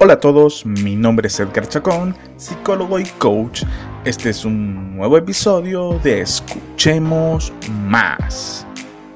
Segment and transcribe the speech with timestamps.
[0.00, 3.64] Hola a todos, mi nombre es Edgar Chacón, psicólogo y coach.
[4.04, 7.52] Este es un nuevo episodio de Escuchemos
[7.82, 8.64] Más.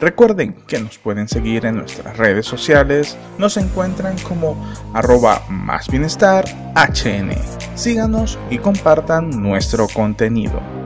[0.01, 4.57] Recuerden que nos pueden seguir en nuestras redes sociales, nos encuentran como
[4.93, 7.31] arroba más bienestar HN.
[7.77, 10.82] Síganos y compartan nuestro contenido.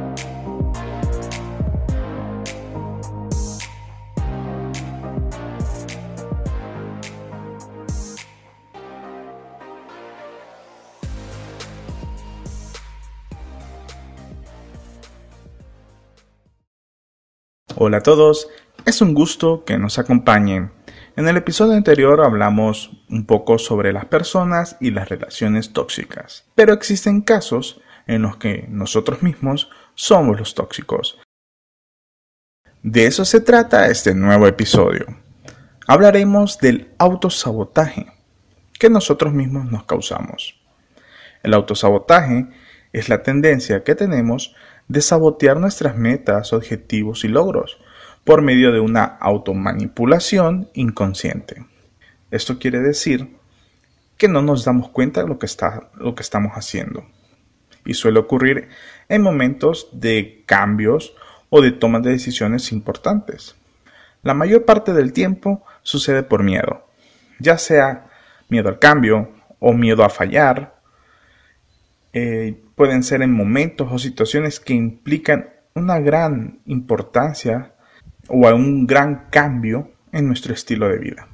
[17.79, 18.49] Hola a todos,
[18.87, 20.73] es un gusto que nos acompañen.
[21.15, 26.73] En el episodio anterior hablamos un poco sobre las personas y las relaciones tóxicas, pero
[26.73, 31.21] existen casos en los que nosotros mismos somos los tóxicos.
[32.83, 35.05] De eso se trata este nuevo episodio.
[35.87, 38.07] Hablaremos del autosabotaje
[38.79, 40.63] que nosotros mismos nos causamos.
[41.43, 42.47] El autosabotaje
[42.95, 44.55] es la tendencia que tenemos
[44.89, 47.79] de sabotear nuestras metas, objetivos y logros
[48.25, 51.65] por medio de una automanipulación inconsciente.
[52.31, 53.37] Esto quiere decir
[54.17, 57.05] que no nos damos cuenta de lo que, estamos haciendo.
[57.85, 58.69] Y suele ocurrir
[59.09, 61.15] en momentos de cambios
[61.51, 63.55] o de tomas de decisiones importantes.
[64.23, 66.85] La mayor parte del tiempo sucede por miedo,
[67.39, 68.09] ya sea
[68.49, 70.81] miedo al cambio o miedo a fallar
[72.13, 77.75] eh, pueden ser en momentos o situaciones que implican una gran importancia
[78.29, 81.29] o un gran cambio en nuestro estilo de vida.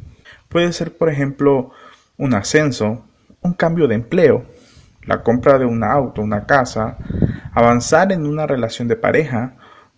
[0.48, 1.72] Puede ser, por ejemplo,
[2.16, 3.04] un ascenso,
[3.40, 4.46] un cambio de empleo,
[5.04, 6.96] la compra de un auto, una casa,
[7.52, 9.56] avanzar en una relación de pareja,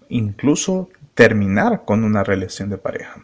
[0.08, 3.22] incluso terminar con una relación de pareja.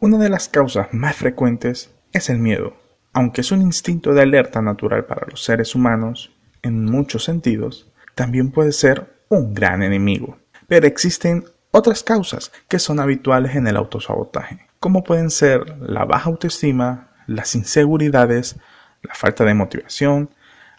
[0.00, 2.83] Una de las causas más frecuentes es el miedo.
[3.14, 6.32] Aunque es un instinto de alerta natural para los seres humanos,
[6.62, 10.36] en muchos sentidos, también puede ser un gran enemigo.
[10.66, 16.28] Pero existen otras causas que son habituales en el autosabotaje, como pueden ser la baja
[16.28, 18.56] autoestima, las inseguridades,
[19.02, 20.30] la falta de motivación,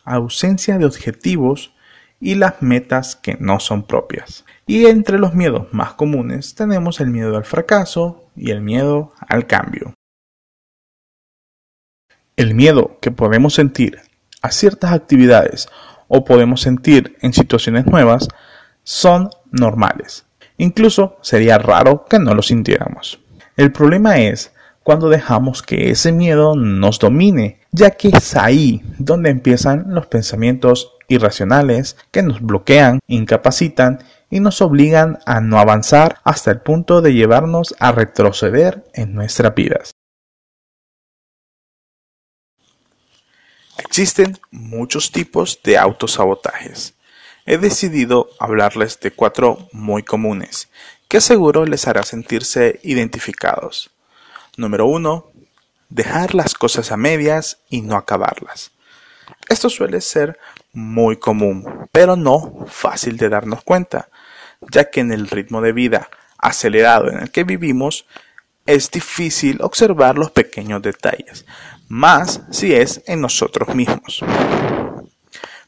[0.04, 1.74] ausencia de objetivos
[2.20, 4.44] y las metas que no son propias.
[4.68, 9.48] Y entre los miedos más comunes tenemos el miedo al fracaso y el miedo al
[9.48, 9.94] cambio.
[12.38, 14.00] El miedo que podemos sentir
[14.42, 15.70] a ciertas actividades
[16.08, 18.28] o podemos sentir en situaciones nuevas
[18.84, 20.26] son normales.
[20.58, 23.20] Incluso sería raro que no lo sintiéramos.
[23.56, 24.54] El problema es
[24.84, 30.92] cuando dejamos que ese miedo nos domine, ya que es ahí donde empiezan los pensamientos
[31.08, 37.14] irracionales que nos bloquean, incapacitan y nos obligan a no avanzar hasta el punto de
[37.14, 39.95] llevarnos a retroceder en nuestras vidas.
[43.78, 46.94] Existen muchos tipos de autosabotajes.
[47.46, 50.70] He decidido hablarles de cuatro muy comunes,
[51.08, 53.92] que seguro les hará sentirse identificados.
[54.58, 55.32] Número 1.
[55.90, 58.72] Dejar las cosas a medias y no acabarlas.
[59.50, 60.40] Esto suele ser
[60.74, 64.10] muy común, pero no fácil de darnos cuenta,
[64.72, 68.06] ya que en el ritmo de vida acelerado en el que vivimos,
[68.66, 71.46] es difícil observar los pequeños detalles,
[71.88, 74.24] más si es en nosotros mismos.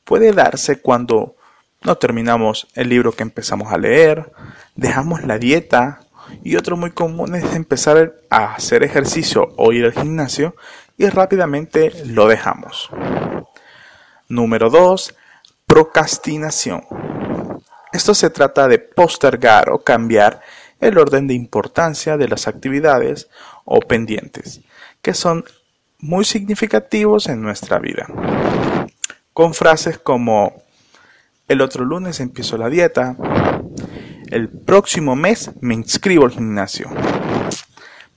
[0.03, 1.35] Puede darse cuando
[1.83, 4.31] no terminamos el libro que empezamos a leer,
[4.75, 6.01] dejamos la dieta
[6.43, 10.55] y otro muy común es empezar a hacer ejercicio o ir al gimnasio
[10.97, 12.89] y rápidamente lo dejamos.
[14.27, 15.15] Número 2.
[15.65, 16.83] Procrastinación.
[17.93, 20.41] Esto se trata de postergar o cambiar
[20.79, 23.29] el orden de importancia de las actividades
[23.65, 24.61] o pendientes,
[25.01, 25.45] que son
[25.99, 28.07] muy significativos en nuestra vida.
[29.33, 30.63] Con frases como
[31.47, 33.15] el otro lunes empiezo la dieta,
[34.29, 36.89] el próximo mes me inscribo al gimnasio,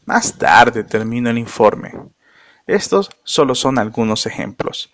[0.07, 1.93] más tarde termino el informe.
[2.67, 4.93] Estos solo son algunos ejemplos.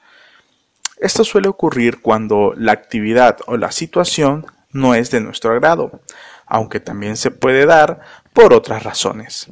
[0.98, 6.00] Esto suele ocurrir cuando la actividad o la situación no es de nuestro agrado,
[6.46, 8.00] aunque también se puede dar
[8.32, 9.48] por otras razones.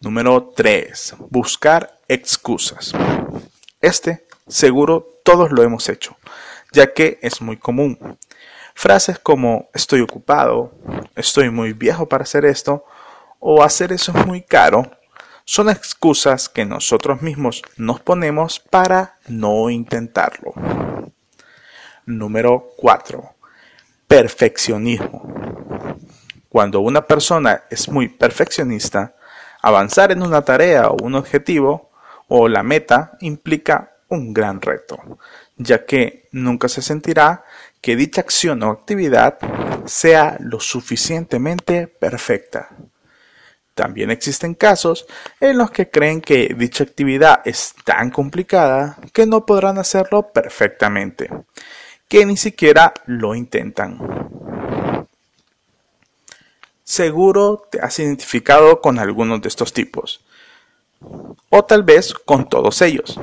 [0.00, 1.14] Número 3.
[1.30, 2.92] Buscar excusas.
[3.80, 6.16] Este seguro todos lo hemos hecho,
[6.72, 8.18] ya que es muy común.
[8.74, 10.72] Frases como estoy ocupado,
[11.14, 12.84] estoy muy viejo para hacer esto,
[13.38, 14.90] o hacer eso es muy caro,
[15.44, 20.54] son excusas que nosotros mismos nos ponemos para no intentarlo.
[22.06, 23.34] Número 4.
[24.06, 25.41] Perfeccionismo.
[26.52, 29.14] Cuando una persona es muy perfeccionista,
[29.62, 31.92] avanzar en una tarea o un objetivo
[32.28, 34.98] o la meta implica un gran reto,
[35.56, 37.42] ya que nunca se sentirá
[37.80, 39.38] que dicha acción o actividad
[39.86, 42.68] sea lo suficientemente perfecta.
[43.74, 45.06] También existen casos
[45.40, 51.30] en los que creen que dicha actividad es tan complicada que no podrán hacerlo perfectamente,
[52.06, 54.41] que ni siquiera lo intentan.
[56.92, 60.26] Seguro te has identificado con algunos de estos tipos,
[61.48, 63.18] o tal vez con todos ellos.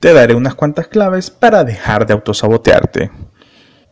[0.00, 3.10] Te daré unas cuantas claves para dejar de autosabotearte.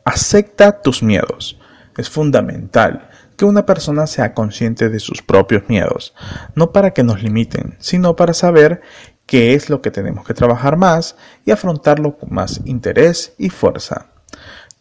[0.07, 1.61] Acepta tus miedos.
[1.99, 6.15] Es fundamental que una persona sea consciente de sus propios miedos,
[6.55, 8.81] no para que nos limiten, sino para saber
[9.27, 14.14] qué es lo que tenemos que trabajar más y afrontarlo con más interés y fuerza.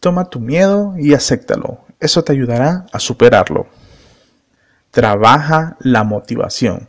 [0.00, 3.66] Toma tu miedo y acéptalo, eso te ayudará a superarlo.
[4.90, 6.88] Trabaja la motivación.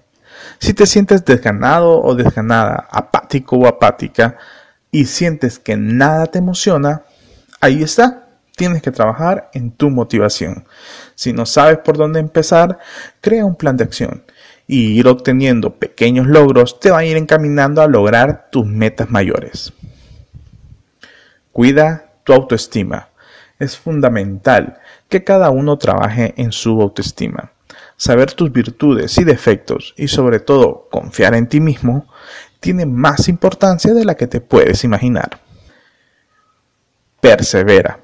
[0.60, 4.38] Si te sientes desganado o desganada, apático o apática,
[4.92, 7.04] y sientes que nada te emociona,
[7.60, 10.66] ahí está, tienes que trabajar en tu motivación.
[11.16, 12.80] Si no sabes por dónde empezar,
[13.22, 14.24] crea un plan de acción
[14.68, 19.74] y ir obteniendo pequeños logros te va a ir encaminando a lograr tus metas mayores.
[21.52, 23.08] Cuida tu autoestima.
[23.58, 27.54] Es fundamental que cada uno trabaje en su autoestima.
[27.96, 32.06] Saber tus virtudes y defectos y sobre todo confiar en ti mismo
[32.60, 35.40] tiene más importancia de la que te puedes imaginar.
[37.22, 38.00] Persevera.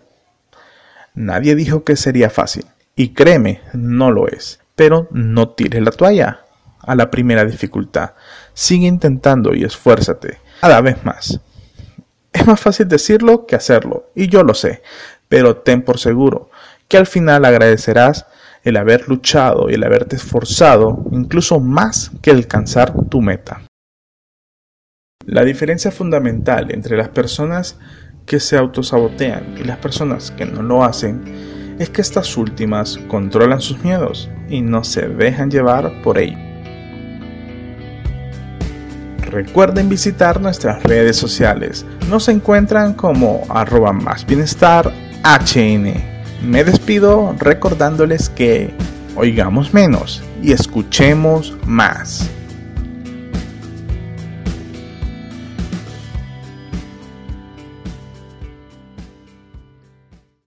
[1.14, 2.66] Nadie dijo que sería fácil,
[2.96, 4.62] y créeme, no lo es.
[4.76, 6.46] Pero no tires la toalla
[6.80, 8.12] a la primera dificultad.
[8.54, 11.42] Sigue intentando y esfuérzate cada vez más.
[12.34, 14.82] Es más fácil decirlo que hacerlo, y yo lo sé,
[15.28, 16.50] pero ten por seguro
[16.92, 18.26] que al final agradecerás
[18.64, 23.62] el haber luchado y el haberte esforzado incluso más que alcanzar tu meta.
[25.26, 27.80] La diferencia fundamental entre las personas
[28.26, 33.62] que se autosabotean y las personas que no lo hacen es que estas últimas controlan
[33.62, 36.51] sus miedos y no se dejan llevar por ello.
[39.32, 41.86] Recuerden visitar nuestras redes sociales.
[42.10, 44.92] Nos encuentran como arroba más bienestar
[45.24, 45.94] HN.
[46.44, 48.74] Me despido recordándoles que
[49.16, 52.30] oigamos menos y escuchemos más.